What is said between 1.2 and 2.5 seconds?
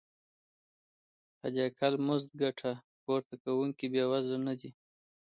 حداقل مزد